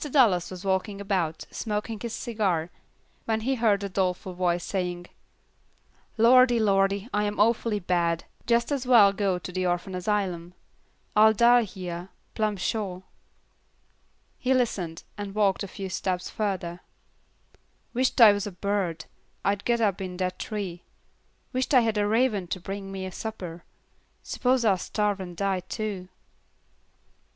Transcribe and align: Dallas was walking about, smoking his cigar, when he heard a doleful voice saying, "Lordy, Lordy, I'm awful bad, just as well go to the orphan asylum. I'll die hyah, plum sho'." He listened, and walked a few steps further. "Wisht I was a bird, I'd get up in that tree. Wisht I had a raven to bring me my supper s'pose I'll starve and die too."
Dallas 0.09 0.49
was 0.49 0.65
walking 0.65 0.99
about, 0.99 1.45
smoking 1.51 1.99
his 1.99 2.13
cigar, 2.15 2.71
when 3.25 3.41
he 3.41 3.53
heard 3.53 3.83
a 3.83 3.87
doleful 3.89 4.33
voice 4.33 4.63
saying, 4.63 5.05
"Lordy, 6.17 6.59
Lordy, 6.59 7.07
I'm 7.13 7.39
awful 7.39 7.79
bad, 7.79 8.23
just 8.47 8.71
as 8.71 8.87
well 8.87 9.13
go 9.13 9.37
to 9.37 9.51
the 9.51 9.67
orphan 9.67 9.93
asylum. 9.93 10.55
I'll 11.15 11.33
die 11.33 11.65
hyah, 11.65 12.07
plum 12.33 12.57
sho'." 12.57 13.03
He 14.39 14.55
listened, 14.55 15.03
and 15.19 15.35
walked 15.35 15.61
a 15.61 15.67
few 15.67 15.87
steps 15.87 16.31
further. 16.31 16.79
"Wisht 17.93 18.19
I 18.19 18.31
was 18.33 18.47
a 18.47 18.51
bird, 18.51 19.05
I'd 19.45 19.63
get 19.65 19.81
up 19.81 20.01
in 20.01 20.17
that 20.17 20.39
tree. 20.39 20.81
Wisht 21.53 21.75
I 21.75 21.81
had 21.81 21.99
a 21.99 22.07
raven 22.07 22.47
to 22.47 22.59
bring 22.59 22.91
me 22.91 23.03
my 23.03 23.11
supper 23.11 23.65
s'pose 24.23 24.65
I'll 24.65 24.79
starve 24.79 25.19
and 25.19 25.37
die 25.37 25.59
too." 25.59 26.09